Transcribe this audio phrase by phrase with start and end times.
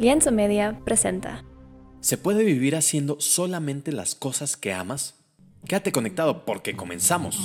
[0.00, 1.44] Lienzo Media presenta.
[2.00, 5.16] ¿Se puede vivir haciendo solamente las cosas que amas?
[5.68, 7.38] Quédate conectado porque comenzamos.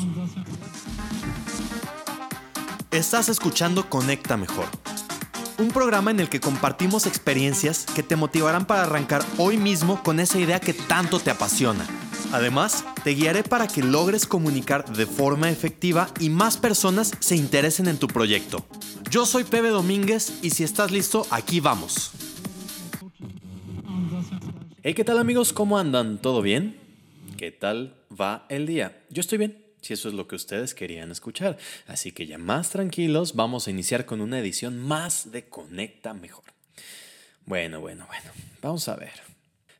[2.92, 4.68] Estás escuchando Conecta Mejor,
[5.60, 10.22] un programa en el que compartimos experiencias que te motivarán para arrancar hoy mismo con
[10.22, 11.86] esa idea que tanto te apasiona.
[12.32, 17.90] Además, te guiaré para que logres comunicar de forma efectiva y más personas se interesen
[17.90, 18.66] en tu proyecto.
[19.10, 22.14] Yo soy Pepe Domínguez y si estás listo, aquí vamos.
[24.88, 25.52] Hey, ¿qué tal amigos?
[25.52, 26.22] ¿Cómo andan?
[26.22, 26.78] ¿Todo bien?
[27.38, 29.04] ¿Qué tal va el día?
[29.10, 31.58] Yo estoy bien, si eso es lo que ustedes querían escuchar.
[31.88, 36.44] Así que ya más tranquilos, vamos a iniciar con una edición más de Conecta Mejor.
[37.48, 38.30] Bueno, bueno, bueno,
[38.62, 39.14] vamos a ver.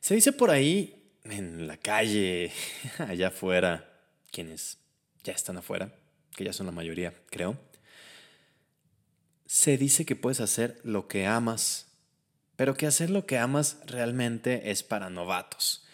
[0.00, 2.50] Se dice por ahí, en la calle,
[2.98, 3.88] allá afuera,
[4.32, 4.78] quienes
[5.22, 5.94] ya están afuera,
[6.34, 7.56] que ya son la mayoría, creo,
[9.46, 11.85] se dice que puedes hacer lo que amas
[12.56, 15.84] pero que hacer lo que amas realmente es para novatos,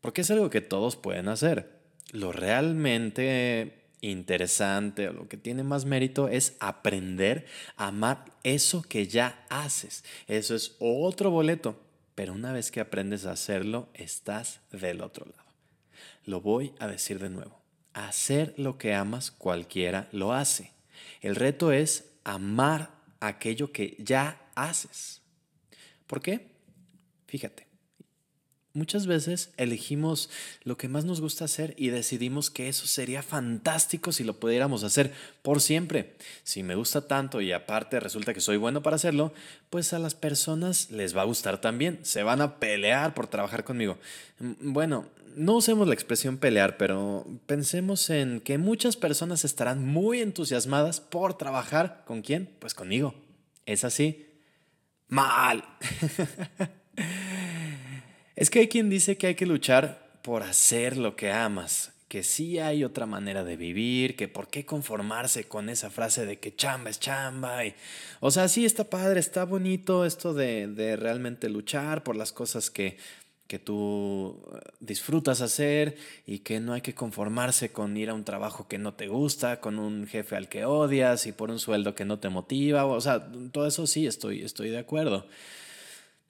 [0.00, 1.80] porque es algo que todos pueden hacer.
[2.12, 9.06] Lo realmente interesante o lo que tiene más mérito es aprender a amar eso que
[9.06, 10.04] ya haces.
[10.28, 11.80] Eso es otro boleto,
[12.14, 15.50] pero una vez que aprendes a hacerlo, estás del otro lado.
[16.26, 17.60] Lo voy a decir de nuevo.
[17.94, 20.72] Hacer lo que amas cualquiera lo hace.
[21.20, 25.22] El reto es amar aquello que ya haces.
[26.06, 26.48] ¿Por qué?
[27.26, 27.66] Fíjate,
[28.74, 30.28] muchas veces elegimos
[30.64, 34.84] lo que más nos gusta hacer y decidimos que eso sería fantástico si lo pudiéramos
[34.84, 36.16] hacer por siempre.
[36.42, 39.32] Si me gusta tanto y aparte resulta que soy bueno para hacerlo,
[39.70, 42.00] pues a las personas les va a gustar también.
[42.02, 43.98] Se van a pelear por trabajar conmigo.
[44.40, 50.20] Mm, bueno, no usemos la expresión pelear, pero pensemos en que muchas personas estarán muy
[50.20, 52.50] entusiasmadas por trabajar con quién?
[52.58, 53.14] Pues conmigo.
[53.66, 54.33] ¿Es así?
[55.08, 55.64] Mal.
[58.36, 62.22] es que hay quien dice que hay que luchar por hacer lo que amas, que
[62.22, 66.56] sí hay otra manera de vivir, que por qué conformarse con esa frase de que
[66.56, 67.66] chamba es chamba.
[67.66, 67.74] Y,
[68.20, 72.70] o sea, sí está padre, está bonito esto de, de realmente luchar por las cosas
[72.70, 72.96] que
[73.46, 75.96] que tú eh, disfrutas hacer
[76.26, 79.60] y que no hay que conformarse con ir a un trabajo que no te gusta,
[79.60, 82.86] con un jefe al que odias y por un sueldo que no te motiva.
[82.86, 85.26] O sea, todo eso sí, estoy, estoy de acuerdo.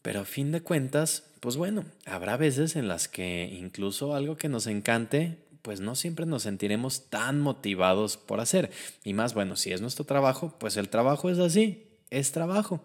[0.03, 4.49] Pero a fin de cuentas, pues bueno, habrá veces en las que incluso algo que
[4.49, 8.71] nos encante, pues no siempre nos sentiremos tan motivados por hacer.
[9.03, 12.83] Y más, bueno, si es nuestro trabajo, pues el trabajo es así, es trabajo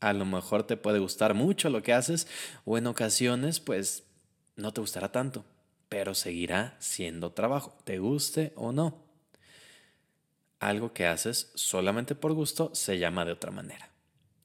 [0.00, 2.26] a lo mejor te puede gustar mucho lo que haces
[2.64, 4.04] o en ocasiones pues
[4.56, 5.44] no te gustará tanto,
[5.88, 9.04] pero seguirá siendo trabajo, te guste o no.
[10.58, 13.90] Algo que haces solamente por gusto se llama de otra manera.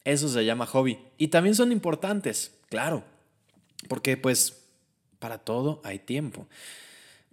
[0.04, 0.98] Eso se llama hobby.
[1.16, 3.04] Y también son importantes, claro,
[3.88, 4.62] porque pues
[5.18, 6.48] para todo hay tiempo.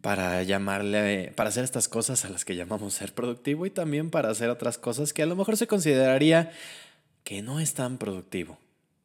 [0.01, 4.30] Para llamarle, para hacer estas cosas a las que llamamos ser productivo y también para
[4.30, 6.53] hacer otras cosas que a lo mejor se consideraría
[7.24, 8.57] que no es tan productivo.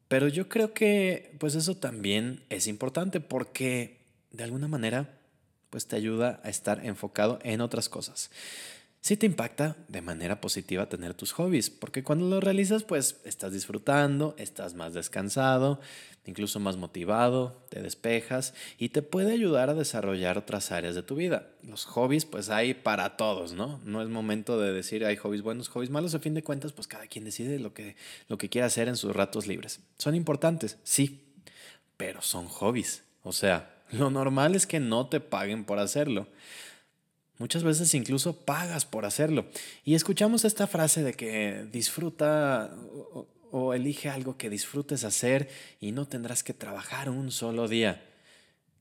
[0.07, 3.99] Pero yo creo que pues eso también es importante porque
[4.31, 5.17] de alguna manera
[5.69, 8.29] pues te ayuda a estar enfocado en otras cosas
[9.05, 13.53] sí te impacta de manera positiva tener tus hobbies, porque cuando lo realizas, pues estás
[13.53, 15.79] disfrutando, estás más descansado,
[16.25, 21.13] incluso más motivado, te despejas y te puede ayudar a desarrollar otras áreas de tu
[21.13, 21.49] vida.
[21.61, 23.79] Los hobbies, pues hay para todos, ¿no?
[23.85, 26.87] No es momento de decir hay hobbies buenos, hobbies malos, a fin de cuentas, pues
[26.87, 27.95] cada quien decide lo que,
[28.27, 29.81] lo que quiere hacer en sus ratos libres.
[29.99, 31.21] Son importantes, sí,
[31.95, 33.03] pero son hobbies.
[33.21, 36.27] O sea, lo normal es que no te paguen por hacerlo.
[37.37, 39.45] Muchas veces incluso pagas por hacerlo.
[39.83, 42.73] Y escuchamos esta frase de que disfruta
[43.51, 48.03] o, elige algo que disfrutes hacer y no tendrás que trabajar un solo día.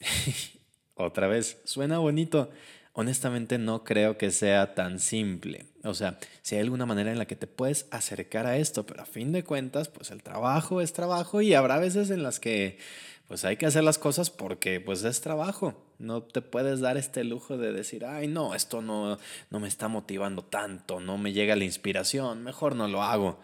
[0.95, 2.51] Otra vez, suena bonito.
[2.93, 5.67] Honestamente no creo que sea tan simple.
[5.83, 9.03] O sea, si hay alguna manera en la que te puedes acercar a esto, pero
[9.03, 12.79] a fin de cuentas, pues el trabajo es trabajo y habrá veces en las que
[13.27, 15.84] pues hay que hacer las cosas porque pues es trabajo.
[15.99, 19.19] No te puedes dar este lujo de decir, ay, no, esto no,
[19.51, 23.39] no me está motivando tanto, no me llega la inspiración, mejor no lo hago,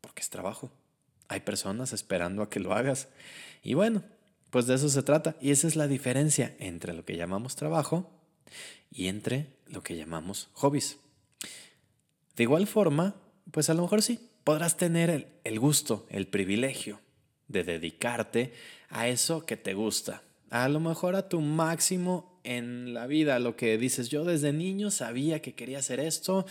[0.00, 0.70] porque es trabajo.
[1.28, 3.08] Hay personas esperando a que lo hagas.
[3.62, 4.02] Y bueno,
[4.50, 5.36] pues de eso se trata.
[5.40, 8.10] Y esa es la diferencia entre lo que llamamos trabajo
[8.90, 10.98] y entre lo que llamamos hobbies.
[12.36, 13.16] De igual forma,
[13.50, 17.00] pues a lo mejor sí, podrás tener el, el gusto, el privilegio
[17.48, 18.52] de dedicarte
[18.88, 20.22] a eso que te gusta,
[20.52, 24.90] a lo mejor a tu máximo en la vida, lo que dices, yo desde niño
[24.90, 26.44] sabía que quería hacer esto,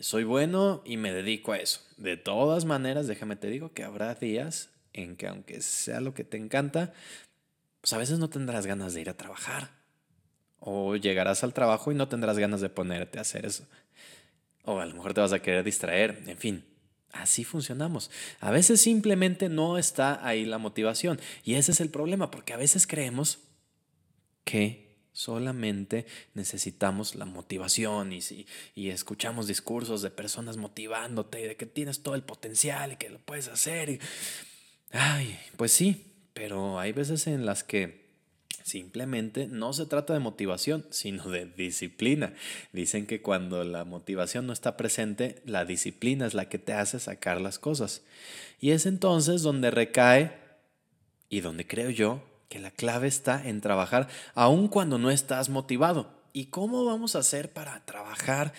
[0.00, 1.80] soy bueno y me dedico a eso.
[1.96, 6.24] De todas maneras, déjame te digo que habrá días en que aunque sea lo que
[6.24, 6.94] te encanta,
[7.80, 9.70] pues a veces no tendrás ganas de ir a trabajar.
[10.58, 13.68] O llegarás al trabajo y no tendrás ganas de ponerte a hacer eso.
[14.64, 16.64] O a lo mejor te vas a querer distraer, en fin.
[17.14, 18.10] Así funcionamos.
[18.40, 21.20] A veces simplemente no está ahí la motivación.
[21.44, 23.38] Y ese es el problema, porque a veces creemos
[24.44, 28.20] que solamente necesitamos la motivación y,
[28.74, 33.10] y escuchamos discursos de personas motivándote y de que tienes todo el potencial y que
[33.10, 34.00] lo puedes hacer.
[34.90, 38.03] Ay, pues sí, pero hay veces en las que
[38.64, 42.32] Simplemente no se trata de motivación, sino de disciplina.
[42.72, 46.98] Dicen que cuando la motivación no está presente, la disciplina es la que te hace
[46.98, 48.04] sacar las cosas.
[48.60, 50.32] Y es entonces donde recae
[51.28, 56.08] y donde creo yo que la clave está en trabajar aun cuando no estás motivado.
[56.32, 58.54] ¿Y cómo vamos a hacer para trabajar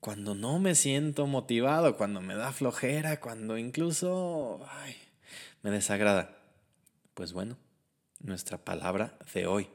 [0.00, 4.64] cuando no me siento motivado, cuando me da flojera, cuando incluso
[5.60, 6.38] me desagrada?
[7.12, 7.58] Pues bueno,
[8.22, 9.68] nuestra palabra de hoy,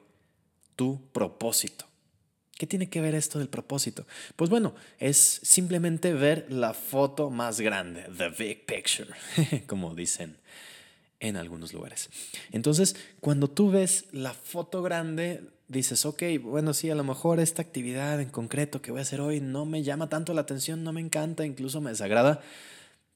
[0.75, 1.85] tu propósito.
[2.57, 4.05] ¿Qué tiene que ver esto del propósito?
[4.35, 9.09] Pues bueno, es simplemente ver la foto más grande, the big picture,
[9.67, 10.37] como dicen
[11.19, 12.09] en algunos lugares.
[12.51, 17.61] Entonces, cuando tú ves la foto grande, dices, ok, bueno, sí, a lo mejor esta
[17.61, 20.93] actividad en concreto que voy a hacer hoy no me llama tanto la atención, no
[20.93, 22.41] me encanta, incluso me desagrada,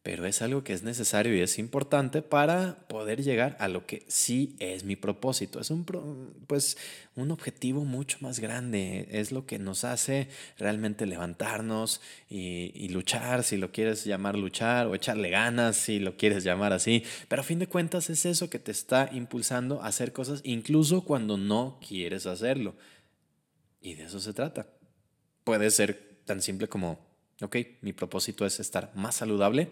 [0.03, 4.03] pero es algo que es necesario y es importante para poder llegar a lo que
[4.07, 5.59] sí es mi propósito.
[5.59, 5.85] Es un,
[6.47, 6.77] pues,
[7.15, 10.27] un objetivo mucho más grande, es lo que nos hace
[10.57, 16.17] realmente levantarnos y, y, luchar, si lo quieres llamar luchar, o echarle ganas, si lo
[16.17, 19.87] quieres llamar así, pero a fin de cuentas es eso que te está impulsando a
[19.87, 22.75] hacer cosas incluso cuando no quieres hacerlo.
[23.81, 24.67] Y de eso se trata.
[25.43, 27.10] Puede ser tan simple como
[27.41, 29.69] ok, mi propósito es estar más saludable.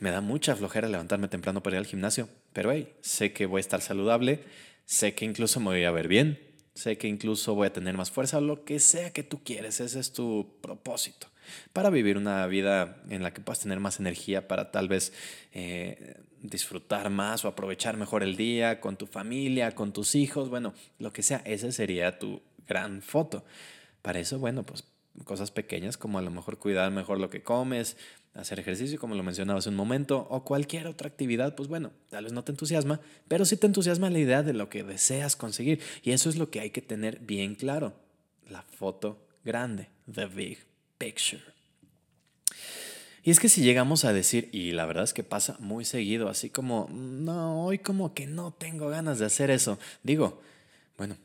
[0.00, 3.58] Me da mucha flojera levantarme temprano para ir al gimnasio, pero hey, sé que voy
[3.58, 4.44] a estar saludable,
[4.84, 6.38] sé que incluso me voy a ver bien,
[6.74, 9.98] sé que incluso voy a tener más fuerza, lo que sea que tú quieres, ese
[9.98, 11.28] es tu propósito.
[11.72, 15.12] Para vivir una vida en la que puedas tener más energía, para tal vez
[15.52, 20.74] eh, disfrutar más o aprovechar mejor el día con tu familia, con tus hijos, bueno,
[20.98, 23.44] lo que sea, esa sería tu gran foto.
[24.02, 24.84] Para eso, bueno, pues
[25.24, 27.96] cosas pequeñas como a lo mejor cuidar mejor lo que comes,
[28.34, 32.24] hacer ejercicio como lo mencionaba hace un momento, o cualquier otra actividad, pues bueno, tal
[32.24, 35.80] vez no te entusiasma, pero sí te entusiasma la idea de lo que deseas conseguir.
[36.02, 37.94] Y eso es lo que hay que tener bien claro,
[38.48, 40.58] la foto grande, the big
[40.98, 41.42] picture.
[43.22, 46.28] Y es que si llegamos a decir, y la verdad es que pasa muy seguido,
[46.28, 50.40] así como, no, hoy como que no tengo ganas de hacer eso, digo,
[50.96, 51.16] bueno,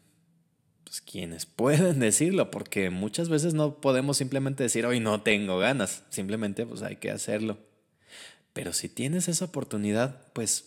[0.91, 6.03] pues, quienes pueden decirlo, porque muchas veces no podemos simplemente decir, hoy no tengo ganas,
[6.09, 7.57] simplemente pues hay que hacerlo.
[8.51, 10.65] Pero si tienes esa oportunidad, pues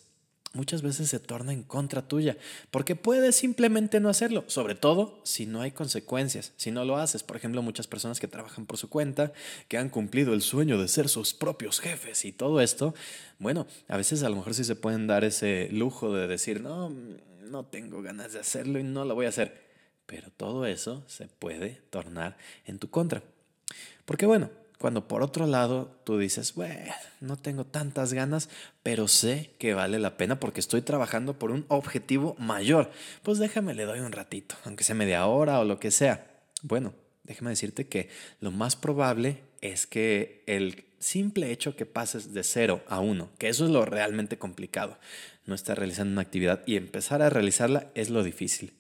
[0.55, 2.39] muchas veces se torna en contra tuya,
[2.71, 7.23] porque puedes simplemente no hacerlo, sobre todo si no hay consecuencias, si no lo haces.
[7.23, 9.35] Por ejemplo, muchas personas que trabajan por su cuenta,
[9.69, 12.95] que han cumplido el sueño de ser sus propios jefes y todo esto,
[13.39, 16.89] bueno, a veces a lo mejor sí se pueden dar ese lujo de decir, no,
[17.43, 19.64] no tengo ganas de hacerlo y no lo voy a hacer.
[20.07, 22.37] Pero todo eso se puede tornar
[22.67, 23.23] en tu contra.
[24.05, 28.51] Porque bueno, cuando por otro lado tú dices, bueno, no tengo tantas ganas,
[28.83, 32.91] pero sé que vale la pena porque estoy trabajando por un objetivo mayor,
[33.23, 36.27] pues déjame le doy un ratito, aunque sea media hora o lo que sea.
[36.61, 36.93] Bueno,
[37.23, 42.83] déjame decirte que lo más probable es que el simple hecho que pases de cero
[42.87, 44.99] a uno, que eso es lo realmente complicado,
[45.47, 48.75] no estar realizando una actividad y empezar a realizarla es lo difícil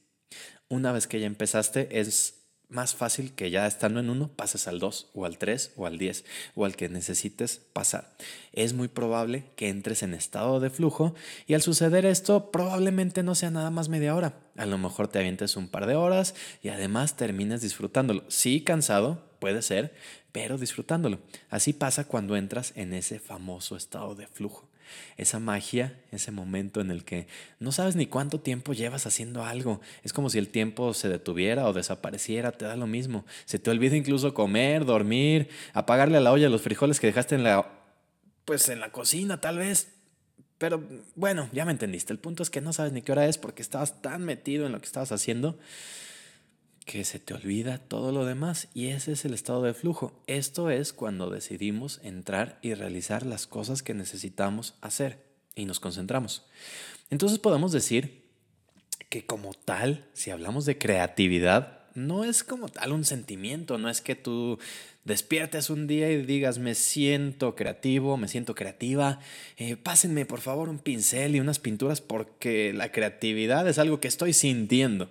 [0.68, 4.80] una vez que ya empezaste, es más fácil que ya estando en uno pases al
[4.80, 8.16] 2 o al 3 o al 10 o al que necesites pasar.
[8.52, 11.14] Es muy probable que entres en estado de flujo
[11.46, 14.40] y al suceder esto probablemente no sea nada más media hora.
[14.56, 18.24] A lo mejor te avientes un par de horas y además termines disfrutándolo.
[18.28, 19.94] Sí, cansado, puede ser,
[20.32, 21.20] pero disfrutándolo.
[21.50, 24.68] Así pasa cuando entras en ese famoso estado de flujo
[25.16, 27.26] esa magia, ese momento en el que
[27.58, 29.80] no sabes ni cuánto tiempo llevas haciendo algo.
[30.02, 33.24] Es como si el tiempo se detuviera o desapareciera, te da lo mismo.
[33.44, 37.44] Se te olvida incluso comer, dormir, apagarle a la olla los frijoles que dejaste en
[37.44, 37.80] la
[38.44, 39.88] pues en la cocina tal vez.
[40.58, 40.82] Pero
[41.14, 42.12] bueno, ya me entendiste.
[42.12, 44.72] El punto es que no sabes ni qué hora es porque estabas tan metido en
[44.72, 45.58] lo que estabas haciendo
[46.84, 50.12] que se te olvida todo lo demás y ese es el estado de flujo.
[50.26, 55.18] Esto es cuando decidimos entrar y realizar las cosas que necesitamos hacer
[55.54, 56.44] y nos concentramos.
[57.10, 58.24] Entonces podemos decir
[59.08, 64.00] que como tal, si hablamos de creatividad, no es como tal un sentimiento, no es
[64.00, 64.58] que tú
[65.04, 69.20] despiertes un día y digas me siento creativo, me siento creativa,
[69.56, 74.08] eh, pásenme por favor un pincel y unas pinturas porque la creatividad es algo que
[74.08, 75.08] estoy sintiendo.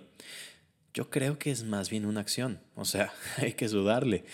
[0.94, 4.24] Yo creo que es más bien una acción, o sea, hay que sudarle.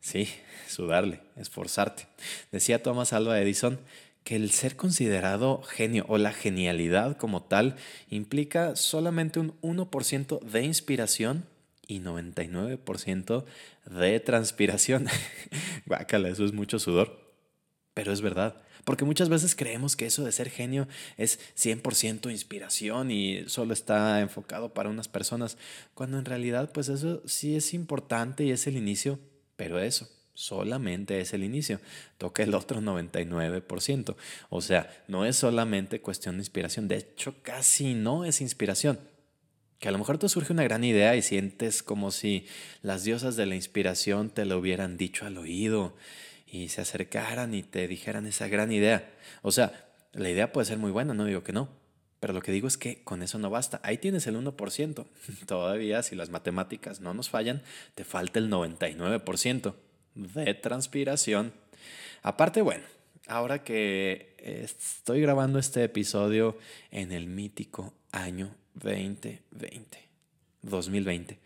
[0.00, 0.28] Sí,
[0.68, 2.06] sudarle, esforzarte.
[2.52, 3.80] Decía Thomas Alva Edison
[4.22, 7.76] que el ser considerado genio o la genialidad como tal
[8.10, 11.46] implica solamente un 1% de inspiración
[11.86, 13.44] y 99%
[13.86, 15.06] de transpiración.
[15.86, 17.23] Bácala, eso es mucho sudor.
[17.94, 20.86] Pero es verdad, porque muchas veces creemos que eso de ser genio
[21.16, 25.56] es 100% inspiración y solo está enfocado para unas personas,
[25.94, 29.18] cuando en realidad pues eso sí es importante y es el inicio,
[29.56, 31.80] pero eso solamente es el inicio,
[32.18, 34.16] toca el otro 99%.
[34.50, 38.98] O sea, no es solamente cuestión de inspiración, de hecho casi no es inspiración.
[39.78, 42.46] Que a lo mejor te surge una gran idea y sientes como si
[42.82, 45.94] las diosas de la inspiración te lo hubieran dicho al oído
[46.54, 49.10] y se acercaran y te dijeran esa gran idea.
[49.42, 51.68] O sea, la idea puede ser muy buena, no digo que no,
[52.20, 53.80] pero lo que digo es que con eso no basta.
[53.82, 55.04] Ahí tienes el 1%.
[55.46, 57.60] Todavía, si las matemáticas no nos fallan,
[57.96, 59.74] te falta el 99%
[60.14, 61.52] de transpiración.
[62.22, 62.84] Aparte, bueno,
[63.26, 66.56] ahora que estoy grabando este episodio
[66.92, 70.08] en el mítico año 2020,
[70.62, 71.43] 2020.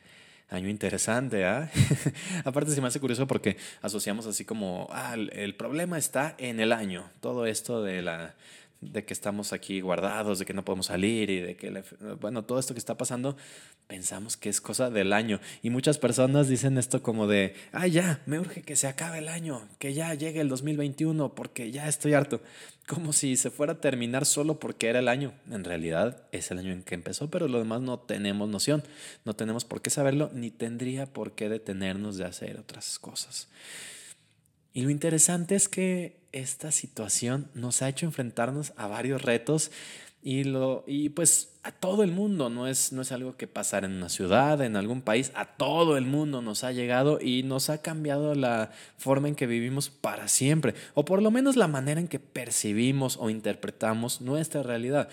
[0.51, 1.71] Año interesante, ¿ah?
[2.45, 6.73] Aparte se me hace curioso porque asociamos así como, ah, el problema está en el
[6.73, 7.05] año.
[7.21, 8.35] Todo esto de la
[8.81, 11.83] de que estamos aquí guardados, de que no podemos salir y de que,
[12.21, 13.37] bueno, todo esto que está pasando,
[13.89, 15.41] pensamos que es cosa del año.
[15.63, 19.29] Y muchas personas dicen esto como de, ah, ya, me urge que se acabe el
[19.29, 22.41] año, que ya llegue el 2021 porque ya estoy harto.
[22.87, 25.33] Como si se fuera a terminar solo porque era el año.
[25.51, 28.85] En realidad es el año en que empezó, pero lo demás no tenemos noción,
[29.25, 33.49] no tenemos por qué saberlo, ni tendría por qué detenernos de hacer otras cosas.
[34.73, 39.71] Y lo interesante es que esta situación nos ha hecho enfrentarnos a varios retos
[40.23, 43.85] y, lo, y pues a todo el mundo, no es, no es algo que pasar
[43.85, 47.71] en una ciudad, en algún país, a todo el mundo nos ha llegado y nos
[47.71, 52.01] ha cambiado la forma en que vivimos para siempre, o por lo menos la manera
[52.01, 55.09] en que percibimos o interpretamos nuestra realidad.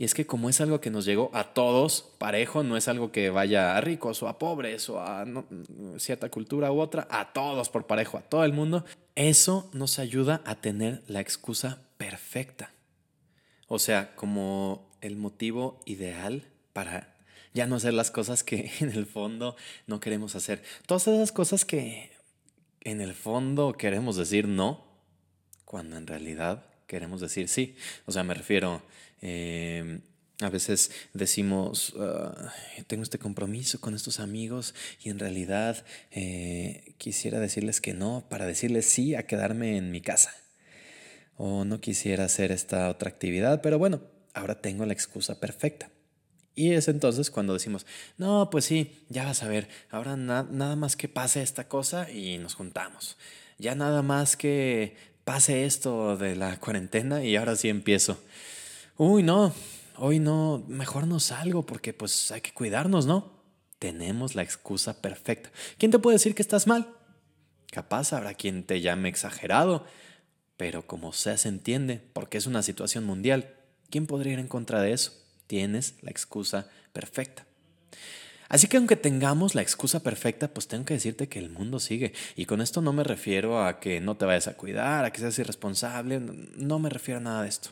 [0.00, 3.10] Y es que como es algo que nos llegó a todos parejo, no es algo
[3.10, 5.26] que vaya a ricos o a pobres o a
[5.96, 8.84] cierta cultura u otra, a todos por parejo, a todo el mundo,
[9.16, 12.70] eso nos ayuda a tener la excusa perfecta.
[13.66, 17.16] O sea, como el motivo ideal para
[17.52, 19.56] ya no hacer las cosas que en el fondo
[19.88, 20.62] no queremos hacer.
[20.86, 22.12] Todas esas cosas que
[22.82, 24.86] en el fondo queremos decir no,
[25.64, 27.76] cuando en realidad queremos decir sí.
[28.06, 28.82] O sea, me refiero,
[29.22, 30.00] eh,
[30.40, 32.52] a veces decimos, ah,
[32.88, 38.46] tengo este compromiso con estos amigos y en realidad eh, quisiera decirles que no para
[38.46, 40.34] decirles sí a quedarme en mi casa.
[41.36, 44.00] O no quisiera hacer esta otra actividad, pero bueno,
[44.34, 45.90] ahora tengo la excusa perfecta.
[46.56, 50.96] Y es entonces cuando decimos, no, pues sí, ya vas a ver, ahora nada más
[50.96, 53.16] que pase esta cosa y nos juntamos.
[53.58, 54.96] Ya nada más que
[55.28, 58.18] pase esto de la cuarentena y ahora sí empiezo.
[58.96, 59.52] Uy, no,
[59.98, 63.30] hoy no, mejor no salgo porque pues hay que cuidarnos, ¿no?
[63.78, 65.50] Tenemos la excusa perfecta.
[65.76, 66.94] ¿Quién te puede decir que estás mal?
[67.70, 69.84] Capaz habrá quien te llame exagerado,
[70.56, 73.54] pero como sea se entiende, porque es una situación mundial.
[73.90, 75.12] ¿Quién podría ir en contra de eso?
[75.46, 77.44] Tienes la excusa perfecta.
[78.48, 82.14] Así que aunque tengamos la excusa perfecta, pues tengo que decirte que el mundo sigue.
[82.34, 85.20] Y con esto no me refiero a que no te vayas a cuidar, a que
[85.20, 87.70] seas irresponsable, no me refiero a nada de esto.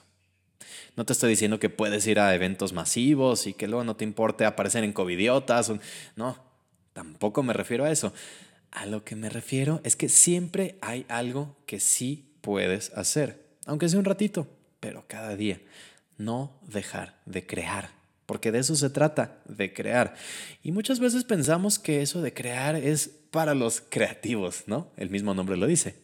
[0.96, 4.04] No te estoy diciendo que puedes ir a eventos masivos y que luego no te
[4.04, 5.72] importe aparecer en covidiotas.
[6.14, 6.38] No,
[6.92, 8.12] tampoco me refiero a eso.
[8.70, 13.88] A lo que me refiero es que siempre hay algo que sí puedes hacer, aunque
[13.88, 14.46] sea un ratito,
[14.80, 15.60] pero cada día.
[16.18, 17.95] No dejar de crear
[18.26, 20.14] porque de eso se trata, de crear.
[20.62, 24.90] Y muchas veces pensamos que eso de crear es para los creativos, ¿no?
[24.96, 25.94] El mismo nombre lo dice.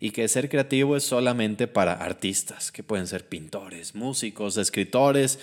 [0.00, 5.38] Y que ser creativo es solamente para artistas, que pueden ser pintores, músicos, escritores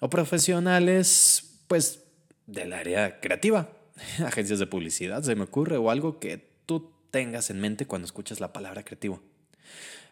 [0.00, 2.02] o profesionales, pues,
[2.46, 3.70] del área creativa.
[4.26, 8.40] Agencias de publicidad, se me ocurre, o algo que tú tengas en mente cuando escuchas
[8.40, 9.22] la palabra creativo.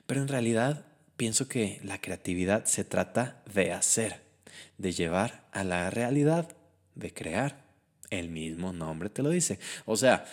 [0.07, 4.32] Pero en realidad pienso que la creatividad se trata de hacer
[4.79, 6.57] de llevar a la realidad,
[6.95, 7.63] de crear.
[8.11, 9.59] El mismo nombre te lo dice.
[9.87, 10.27] O sea,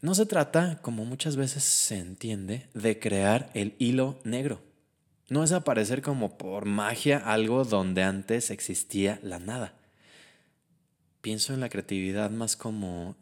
[0.00, 4.62] no se trata, como muchas veces se entiende, de crear el hilo negro.
[5.28, 9.74] No es aparecer como por magia algo donde antes existía la nada.
[11.20, 13.14] pienso en la creatividad más como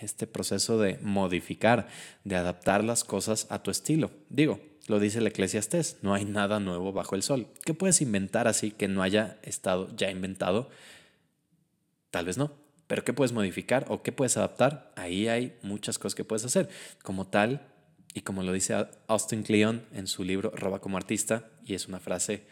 [0.00, 1.88] este proceso de modificar,
[2.22, 4.12] de adaptar las cosas a tu estilo.
[4.28, 7.46] Digo, lo dice el Eclesiastés, no hay nada nuevo bajo el sol.
[7.64, 10.68] ¿Qué puedes inventar así que no haya estado ya inventado?
[12.10, 12.52] Tal vez no,
[12.86, 14.92] pero ¿qué puedes modificar o qué puedes adaptar?
[14.96, 16.68] Ahí hay muchas cosas que puedes hacer.
[17.02, 17.68] Como tal,
[18.12, 22.00] y como lo dice Austin Kleon en su libro Roba como artista, y es una
[22.00, 22.44] frase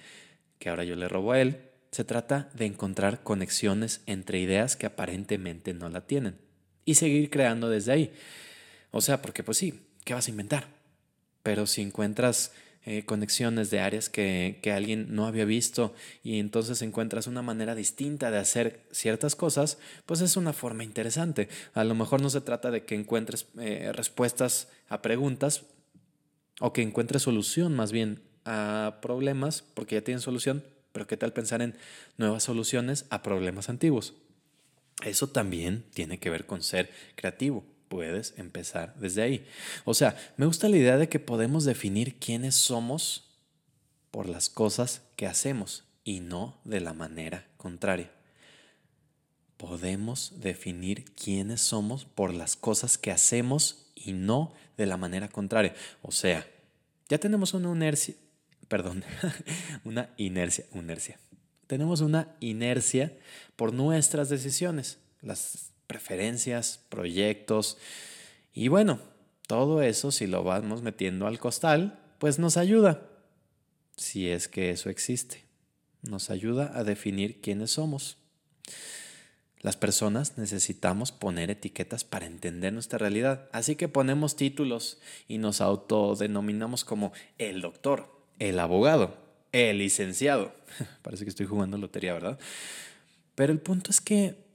[0.58, 1.60] que ahora yo le robo a él,
[1.90, 6.38] se trata de encontrar conexiones entre ideas que aparentemente no la tienen
[6.84, 8.12] y seguir creando desde ahí.
[8.92, 10.79] O sea, porque pues sí, ¿qué vas a inventar?
[11.42, 12.52] Pero si encuentras
[12.86, 15.94] eh, conexiones de áreas que, que, alguien no había visto
[16.24, 21.50] y entonces encuentras una manera distinta de hacer ciertas cosas, pues es una forma interesante.
[21.74, 25.64] A lo mejor no se trata de que encuentres eh, respuestas a preguntas
[26.58, 31.34] o que encuentres solución más bien a problemas porque ya tienen solución, pero ¿qué tal
[31.34, 31.76] pensar en
[32.16, 34.14] nuevas soluciones a problemas antiguos?
[35.04, 37.62] Eso también tiene que ver con ser creativo.
[37.90, 39.44] Puedes empezar desde ahí.
[39.84, 43.24] O sea, me gusta la idea de que podemos definir quiénes somos
[44.12, 48.10] por las cosas que hacemos y no de la manera contraria.
[49.56, 55.74] Podemos definir quiénes somos por las cosas que hacemos y no de la manera contraria.
[56.00, 56.46] O sea,
[57.08, 58.14] ya tenemos una inercia,
[58.68, 59.02] perdón,
[59.84, 61.18] una inercia, inercia
[61.70, 63.16] tenemos una inercia
[63.54, 67.76] por nuestras decisiones, las preferencias, proyectos.
[68.54, 69.00] Y bueno,
[69.48, 73.08] todo eso si lo vamos metiendo al costal, pues nos ayuda,
[73.96, 75.46] si es que eso existe.
[76.02, 78.18] Nos ayuda a definir quiénes somos.
[79.58, 85.60] Las personas necesitamos poner etiquetas para entender nuestra realidad, así que ponemos títulos y nos
[85.60, 89.16] autodenominamos como el doctor, el abogado,
[89.50, 90.54] el licenciado.
[91.02, 92.38] Parece que estoy jugando lotería, ¿verdad?
[93.34, 94.49] Pero el punto es que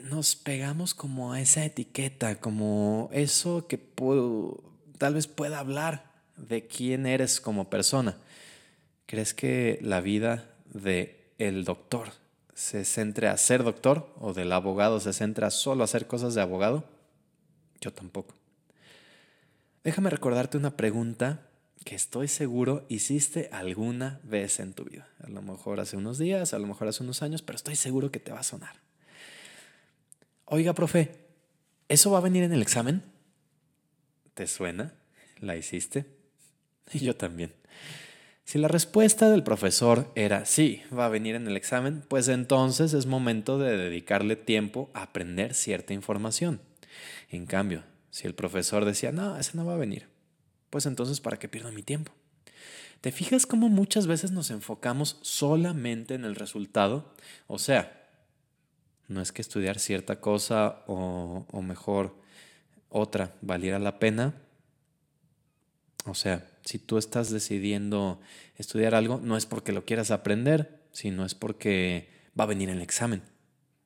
[0.00, 3.78] nos pegamos como a esa etiqueta, como eso que
[4.98, 8.16] tal vez pueda hablar de quién eres como persona.
[9.06, 12.10] ¿Crees que la vida de el doctor
[12.54, 16.42] se centre a ser doctor o del abogado se centra solo a hacer cosas de
[16.42, 16.84] abogado?
[17.80, 18.34] Yo tampoco.
[19.84, 21.46] Déjame recordarte una pregunta
[21.84, 25.08] que estoy seguro hiciste alguna vez en tu vida.
[25.20, 28.10] A lo mejor hace unos días, a lo mejor hace unos años, pero estoy seguro
[28.10, 28.87] que te va a sonar.
[30.50, 31.10] Oiga, profe,
[31.88, 33.02] ¿eso va a venir en el examen?
[34.32, 34.94] ¿Te suena?
[35.40, 36.06] ¿La hiciste?
[36.94, 37.52] Y yo también.
[38.44, 42.94] Si la respuesta del profesor era sí, va a venir en el examen, pues entonces
[42.94, 46.62] es momento de dedicarle tiempo a aprender cierta información.
[47.28, 50.08] En cambio, si el profesor decía, no, ese no va a venir,
[50.70, 52.12] pues entonces ¿para qué pierdo mi tiempo?
[53.02, 57.12] ¿Te fijas cómo muchas veces nos enfocamos solamente en el resultado?
[57.48, 57.97] O sea,
[59.08, 62.14] no es que estudiar cierta cosa o, o mejor
[62.88, 64.34] otra valiera la pena.
[66.04, 68.20] O sea, si tú estás decidiendo
[68.56, 72.80] estudiar algo, no es porque lo quieras aprender, sino es porque va a venir el
[72.80, 73.22] examen.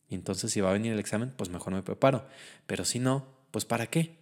[0.08, 2.26] Y entonces si va a venir el examen, pues mejor me preparo.
[2.66, 4.18] Pero si no, pues ¿para qué?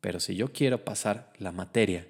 [0.00, 2.08] Pero si yo quiero pasar la materia,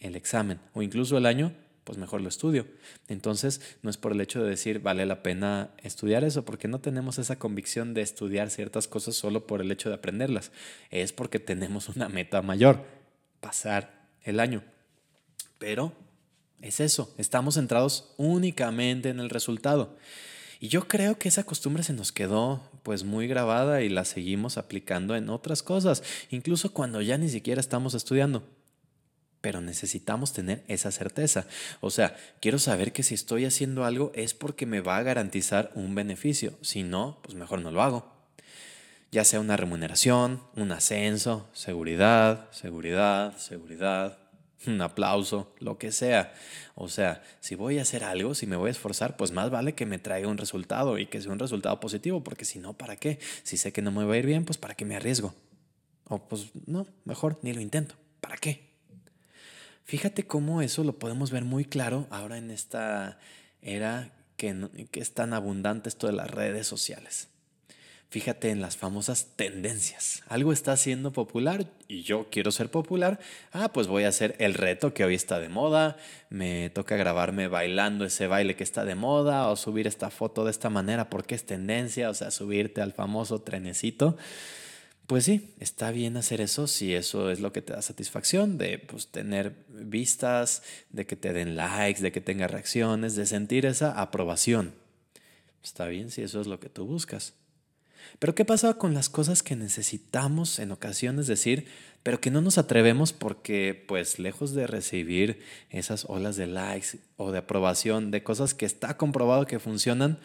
[0.00, 1.54] el examen o incluso el año,
[1.88, 2.66] pues mejor lo estudio.
[3.08, 6.80] Entonces, no es por el hecho de decir vale la pena estudiar eso, porque no
[6.80, 10.52] tenemos esa convicción de estudiar ciertas cosas solo por el hecho de aprenderlas.
[10.90, 12.84] Es porque tenemos una meta mayor,
[13.40, 14.62] pasar el año.
[15.56, 15.94] Pero
[16.60, 19.96] es eso, estamos centrados únicamente en el resultado.
[20.60, 24.58] Y yo creo que esa costumbre se nos quedó pues muy grabada y la seguimos
[24.58, 28.42] aplicando en otras cosas, incluso cuando ya ni siquiera estamos estudiando.
[29.40, 31.46] Pero necesitamos tener esa certeza.
[31.80, 35.70] O sea, quiero saber que si estoy haciendo algo es porque me va a garantizar
[35.74, 36.52] un beneficio.
[36.60, 38.12] Si no, pues mejor no lo hago.
[39.10, 44.18] Ya sea una remuneración, un ascenso, seguridad, seguridad, seguridad,
[44.66, 46.34] un aplauso, lo que sea.
[46.74, 49.74] O sea, si voy a hacer algo, si me voy a esforzar, pues más vale
[49.74, 52.96] que me traiga un resultado y que sea un resultado positivo, porque si no, ¿para
[52.96, 53.18] qué?
[53.44, 55.34] Si sé que no me va a ir bien, pues ¿para qué me arriesgo?
[56.08, 57.94] O pues no, mejor ni lo intento.
[58.20, 58.67] ¿Para qué?
[59.88, 63.18] Fíjate cómo eso lo podemos ver muy claro ahora en esta
[63.62, 64.54] era que,
[64.92, 67.28] es tan abundante esto de las redes sociales.
[68.10, 70.24] Fíjate en las famosas tendencias.
[70.28, 73.18] Algo está siendo popular y yo quiero ser popular.
[73.50, 75.96] Ah, pues voy a hacer el reto que hoy está de moda.
[76.28, 80.50] Me toca grabarme bailando ese baile que está de moda o subir esta foto de
[80.50, 84.18] esta manera porque es tendencia, o sea, subirte al famoso trenecito.
[85.08, 88.78] Pues sí, está bien hacer eso si eso es lo que te da satisfacción, de
[88.78, 93.98] pues, tener vistas, de que te den likes, de que tenga reacciones, de sentir esa
[93.98, 94.74] aprobación.
[95.64, 97.32] Está bien si eso es lo que tú buscas.
[98.18, 101.68] Pero ¿qué pasa con las cosas que necesitamos en ocasiones decir,
[102.02, 105.40] pero que no nos atrevemos porque, pues, lejos de recibir
[105.70, 110.18] esas olas de likes o de aprobación de cosas que está comprobado que funcionan,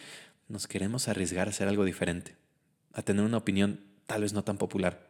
[0.50, 2.36] nos queremos arriesgar a hacer algo diferente,
[2.92, 5.08] a tener una opinión tal vez no tan popular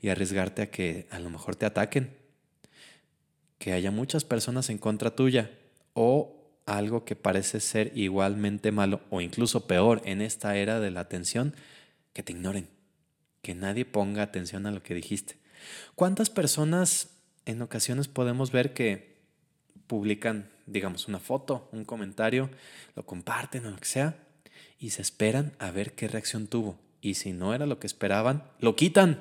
[0.00, 2.16] y arriesgarte a que a lo mejor te ataquen,
[3.58, 5.50] que haya muchas personas en contra tuya
[5.92, 11.00] o algo que parece ser igualmente malo o incluso peor en esta era de la
[11.00, 11.54] atención,
[12.12, 12.68] que te ignoren,
[13.42, 15.36] que nadie ponga atención a lo que dijiste.
[15.94, 17.10] ¿Cuántas personas
[17.44, 19.20] en ocasiones podemos ver que
[19.86, 22.50] publican, digamos, una foto, un comentario,
[22.94, 24.16] lo comparten o lo que sea,
[24.78, 26.78] y se esperan a ver qué reacción tuvo?
[27.00, 29.20] Y si no era lo que esperaban, lo quitan.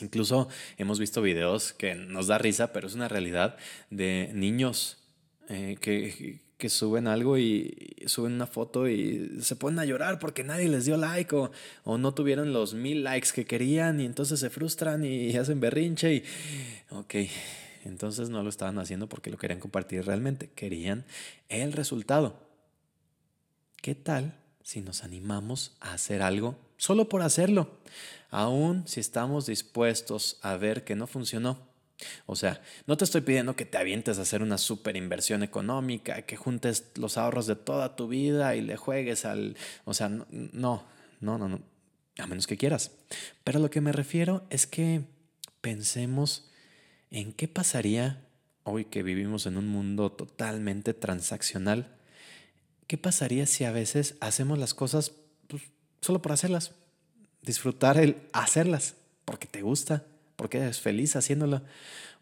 [0.00, 3.56] Incluso hemos visto videos que nos da risa, pero es una realidad
[3.90, 4.98] de niños
[5.48, 10.44] eh, que, que suben algo y suben una foto y se ponen a llorar porque
[10.44, 11.50] nadie les dio like o,
[11.84, 16.14] o, no tuvieron los mil likes que querían y entonces se frustran y hacen berrinche
[16.14, 16.24] y
[16.90, 17.14] ok,
[17.84, 21.04] entonces no lo estaban haciendo porque lo querían compartir realmente, querían
[21.48, 22.38] el resultado.
[23.80, 24.34] ¿Qué tal
[24.66, 27.78] si nos animamos a hacer algo solo por hacerlo?
[28.30, 31.76] Aún si estamos dispuestos a ver que no funcionó
[32.26, 36.22] o sea, no te estoy pidiendo que te avientes a hacer una super inversión económica,
[36.22, 39.56] que juntes los ahorros de toda tu vida y le juegues al...
[39.84, 41.60] O sea, no, no, no, no,
[42.18, 42.90] a menos que quieras.
[43.44, 45.04] Pero lo que me refiero es que
[45.60, 46.50] pensemos
[47.10, 48.22] en qué pasaría
[48.64, 51.96] hoy que vivimos en un mundo totalmente transaccional.
[52.86, 55.12] ¿Qué pasaría si a veces hacemos las cosas
[55.48, 55.62] pues,
[56.00, 56.72] solo por hacerlas?
[57.42, 58.94] Disfrutar el hacerlas
[59.24, 60.04] porque te gusta
[60.36, 61.62] porque eres feliz haciéndolo.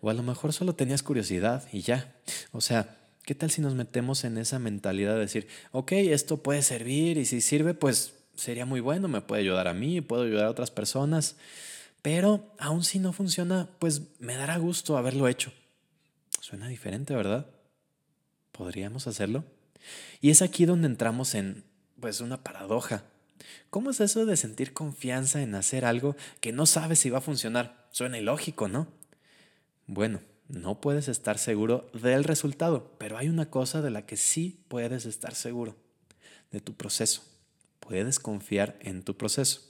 [0.00, 2.14] O a lo mejor solo tenías curiosidad y ya.
[2.53, 6.62] O sea, ¿qué tal si nos metemos en esa mentalidad de decir, ok, esto puede
[6.62, 10.46] servir y si sirve, pues sería muy bueno, me puede ayudar a mí, puedo ayudar
[10.46, 11.37] a otras personas.
[12.03, 15.53] Pero aún si no funciona, pues me dará gusto haberlo hecho.
[16.40, 17.46] Suena diferente, ¿verdad?
[18.53, 19.44] ¿Podríamos hacerlo?
[20.25, 21.65] Y es aquí donde entramos en,
[22.01, 23.05] pues, una paradoja.
[23.69, 27.21] ¿Cómo es eso de sentir confianza en hacer algo que no sabes si va a
[27.21, 27.87] funcionar?
[27.91, 28.89] Suena ilógico, ¿no?
[29.87, 34.65] Bueno, no puedes estar seguro del resultado, pero hay una cosa de la que sí
[34.69, 35.77] puedes estar seguro,
[36.51, 37.23] de tu proceso.
[37.79, 39.61] Puedes confiar en tu proceso.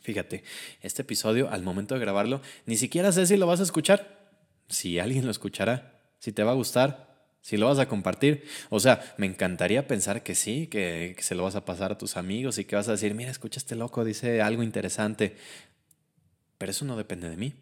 [0.00, 0.44] Fíjate,
[0.80, 4.30] este episodio, al momento de grabarlo, ni siquiera sé si lo vas a escuchar,
[4.70, 7.05] si alguien lo escuchará, si te va a gustar,
[7.46, 8.42] si lo vas a compartir.
[8.70, 12.16] O sea, me encantaría pensar que sí, que, se lo vas a pasar a tus
[12.16, 15.36] amigos y que vas a decir, mira, escucha este loco, dice algo interesante.
[16.58, 17.54] Pero eso no depende de mí.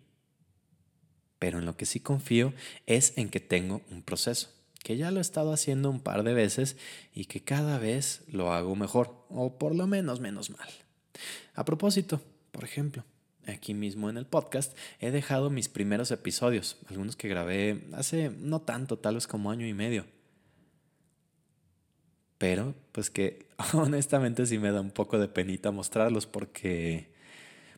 [1.39, 2.55] Pero en lo que sí confío
[2.87, 4.49] es en que tengo un proceso,
[4.83, 6.79] que ya lo he estado haciendo un par de veces
[7.13, 10.69] y que cada vez lo hago mejor, o por lo menos menos mal.
[11.53, 13.05] A propósito, por ejemplo,
[13.47, 18.61] aquí mismo en el podcast, he dejado mis primeros episodios, algunos que grabé hace no
[18.61, 20.07] tanto, tal vez como año y medio.
[22.39, 27.09] Pero, pues que honestamente sí me da un poco de penita mostrarlos porque,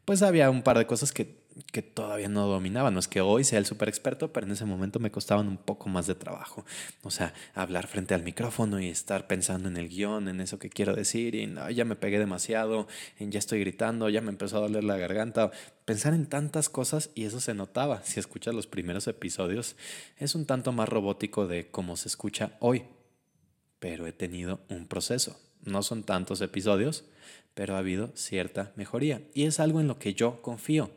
[0.05, 2.91] pues había un par de cosas que que todavía no dominaba.
[2.91, 5.57] No es que hoy sea el súper experto, pero en ese momento me costaban un
[5.57, 6.65] poco más de trabajo.
[7.03, 10.71] O sea, hablar frente al micrófono y estar pensando en el guion, en eso que
[10.71, 12.87] quiero decir, y ya me pegué demasiado,
[13.19, 15.51] ya estoy gritando, ya me empezó a doler la garganta.
[15.85, 18.03] Pensar en tantas cosas y eso se notaba.
[18.05, 19.77] Si escuchas los primeros episodios,
[20.19, 22.85] es un tanto más robótico de cómo se escucha hoy.
[23.79, 25.41] Pero he tenido un proceso.
[25.63, 27.05] No son tantos episodios,
[27.55, 29.23] pero ha habido cierta mejoría.
[29.35, 30.91] Y es algo en lo que yo confío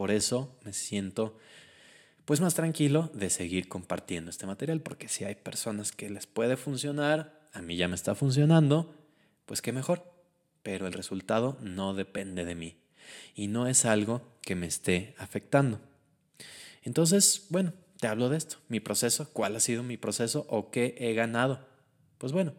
[0.00, 1.36] por eso me siento
[2.24, 6.56] pues más tranquilo de seguir compartiendo este material, porque si hay personas que les puede
[6.56, 8.94] funcionar, a mí ya me está funcionando,
[9.44, 10.10] pues qué mejor.
[10.62, 12.78] Pero el resultado no depende de mí
[13.34, 15.78] y no es algo que me esté afectando.
[16.82, 20.94] Entonces, bueno, te hablo de esto, mi proceso, cuál ha sido mi proceso o qué
[20.98, 21.60] he ganado.
[22.16, 22.54] Pues bueno,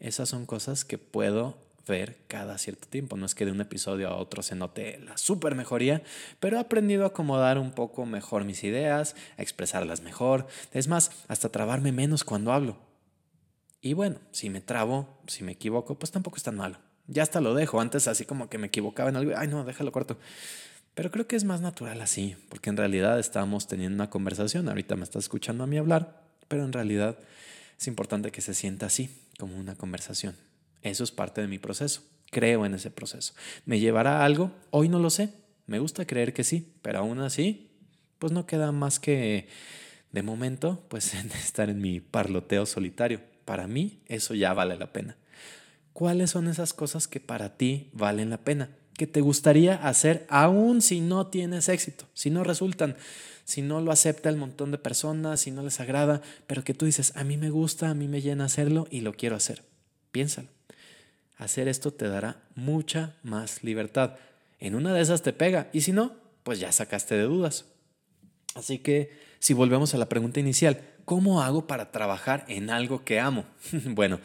[0.00, 1.58] esas son cosas que puedo
[1.90, 3.18] ver cada cierto tiempo.
[3.18, 6.02] No es que de un episodio a otro se note la super mejoría,
[6.40, 10.46] pero he aprendido a acomodar un poco mejor mis ideas, a expresarlas mejor.
[10.72, 12.78] Es más, hasta trabarme menos cuando hablo.
[13.82, 16.78] Y bueno, si me trabo, si me equivoco, pues tampoco es tan malo.
[17.06, 17.80] Ya hasta lo dejo.
[17.80, 20.18] Antes así como que me equivocaba en algo, ay no, déjalo corto.
[20.94, 24.68] Pero creo que es más natural así, porque en realidad estamos teniendo una conversación.
[24.68, 27.18] Ahorita me estás escuchando a mí hablar, pero en realidad
[27.78, 30.36] es importante que se sienta así, como una conversación.
[30.82, 32.02] Eso es parte de mi proceso.
[32.30, 33.34] Creo en ese proceso.
[33.66, 34.52] ¿Me llevará a algo?
[34.70, 35.30] Hoy no lo sé.
[35.66, 37.70] Me gusta creer que sí, pero aún así,
[38.18, 39.48] pues no queda más que,
[40.12, 41.14] de momento, pues
[41.44, 43.20] estar en mi parloteo solitario.
[43.44, 45.16] Para mí eso ya vale la pena.
[45.92, 48.70] ¿Cuáles son esas cosas que para ti valen la pena?
[48.96, 52.96] Que te gustaría hacer aún si no tienes éxito, si no resultan,
[53.44, 56.86] si no lo acepta el montón de personas, si no les agrada, pero que tú
[56.86, 59.64] dices, a mí me gusta, a mí me llena hacerlo y lo quiero hacer.
[60.12, 60.48] Piénsalo.
[61.40, 64.16] Hacer esto te dará mucha más libertad.
[64.58, 67.64] En una de esas te pega y si no, pues ya sacaste de dudas.
[68.54, 73.20] Así que si volvemos a la pregunta inicial, ¿cómo hago para trabajar en algo que
[73.20, 73.46] amo?
[73.72, 74.20] bueno,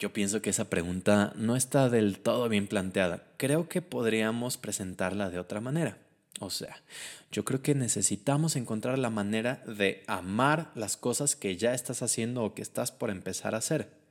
[0.00, 3.22] yo pienso que esa pregunta no está del todo bien planteada.
[3.36, 5.96] Creo que podríamos presentarla de otra manera.
[6.40, 6.82] O sea,
[7.30, 12.42] yo creo que necesitamos encontrar la manera de amar las cosas que ya estás haciendo
[12.42, 14.01] o que estás por empezar a hacer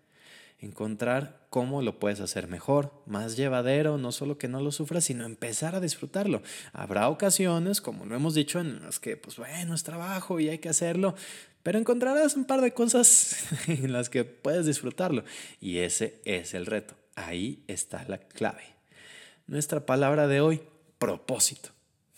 [0.62, 5.26] encontrar cómo lo puedes hacer mejor, más llevadero, no solo que no lo sufras, sino
[5.26, 6.42] empezar a disfrutarlo.
[6.72, 10.60] Habrá ocasiones, como lo hemos dicho, en las que, pues bueno, es trabajo y hay
[10.60, 11.16] que hacerlo,
[11.64, 15.24] pero encontrarás un par de cosas en las que puedes disfrutarlo.
[15.60, 16.96] Y ese es el reto.
[17.16, 18.64] Ahí está la clave.
[19.48, 20.62] Nuestra palabra de hoy,
[20.98, 21.70] propósito.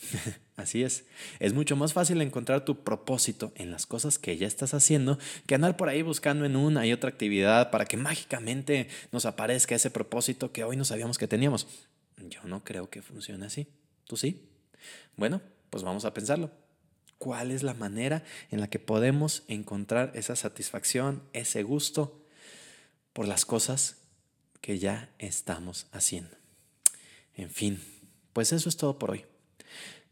[0.56, 1.06] Así es.
[1.40, 5.56] Es mucho más fácil encontrar tu propósito en las cosas que ya estás haciendo que
[5.56, 9.90] andar por ahí buscando en una y otra actividad para que mágicamente nos aparezca ese
[9.90, 11.68] propósito que hoy no sabíamos que teníamos.
[12.18, 13.68] Yo no creo que funcione así.
[14.06, 14.48] ¿Tú sí?
[15.18, 16.52] Bueno, pues vamos a pensarlo.
[17.18, 22.22] ¿Cuál es la manera en la que podemos encontrar esa satisfacción, ese gusto
[23.14, 23.98] por las cosas
[24.62, 26.36] que ya estamos haciendo?
[27.36, 27.82] En fin,
[28.34, 29.26] pues eso es todo por hoy.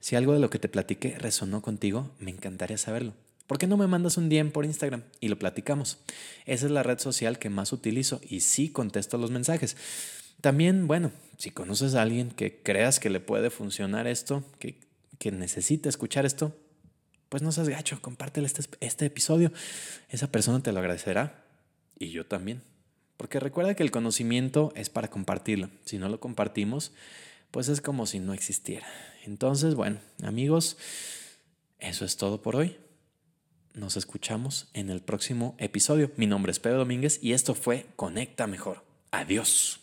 [0.02, 3.14] Si algo de lo que te platiqué resonó contigo, me encantaría saberlo.
[3.48, 6.00] ¿Por qué no me mandas un DM por Instagram y lo platicamos?
[6.46, 9.78] Esa es la red social que más utilizo y sí contesto los mensajes.
[10.42, 14.80] También, bueno, si conoces a alguien que creas que le puede funcionar esto, que,
[15.20, 16.56] que necesita escuchar esto,
[17.30, 19.52] pues no seas gacho, compártele este, este episodio.
[20.10, 21.46] Esa persona te lo agradecerá
[22.00, 22.64] y yo también.
[23.18, 25.70] Porque recuerda que el conocimiento es para compartirlo.
[25.86, 26.92] Si no lo compartimos,
[27.52, 28.88] pues es como si no existiera.
[29.24, 30.78] Entonces, bueno, amigos,
[31.80, 32.78] eso es todo por hoy.
[33.74, 36.12] Nos escuchamos en el próximo episodio.
[36.18, 38.84] Mi nombre es Pedro Domínguez y esto fue Conecta Mejor.
[39.12, 39.81] Adiós.